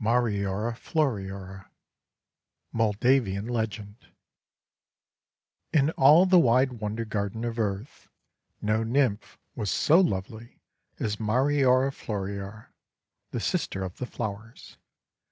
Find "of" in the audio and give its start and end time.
7.44-7.60, 13.84-13.98